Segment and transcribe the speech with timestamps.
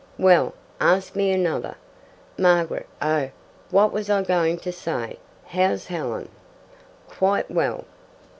[0.17, 1.75] "Well, ask me another.
[2.35, 3.29] Margaret oh
[3.69, 5.19] what was I going to say?
[5.45, 6.29] How's Helen?"
[7.07, 7.85] "Quite well."